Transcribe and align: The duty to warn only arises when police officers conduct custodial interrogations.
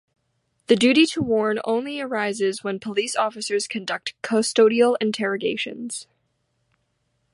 The 0.65 0.75
duty 0.75 1.05
to 1.05 1.21
warn 1.21 1.59
only 1.63 2.01
arises 2.01 2.63
when 2.63 2.79
police 2.79 3.15
officers 3.15 3.67
conduct 3.67 4.15
custodial 4.23 4.95
interrogations. 4.99 6.07